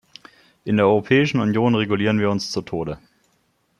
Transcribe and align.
In 0.65 0.77
der 0.77 0.87
Europäischen 0.87 1.39
Union 1.41 1.75
regulieren 1.75 2.17
wir 2.17 2.31
uns 2.31 2.49
zu 2.49 2.63
Tode. 2.63 2.97